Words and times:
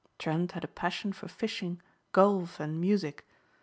Trent 0.17 0.53
had 0.53 0.63
a 0.63 0.67
passion 0.67 1.13
for 1.13 1.27
fishing, 1.27 1.79
golf 2.11 2.59
and 2.59 2.81
music. 2.81 3.27